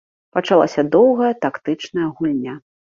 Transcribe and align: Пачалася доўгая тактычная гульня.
Пачалася 0.37 0.85
доўгая 0.97 1.29
тактычная 1.47 2.11
гульня. 2.19 2.61